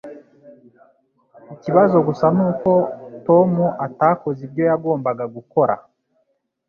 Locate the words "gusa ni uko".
2.07-2.71